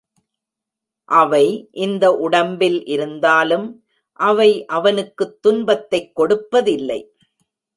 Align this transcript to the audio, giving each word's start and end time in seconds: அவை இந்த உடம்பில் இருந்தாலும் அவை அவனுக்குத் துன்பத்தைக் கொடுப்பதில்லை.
அவை 1.09 1.69
இந்த 1.71 2.13
உடம்பில் 2.15 2.85
இருந்தாலும் 2.85 3.67
அவை 4.19 4.65
அவனுக்குத் 4.65 5.41
துன்பத்தைக் 5.41 6.11
கொடுப்பதில்லை. 6.15 7.01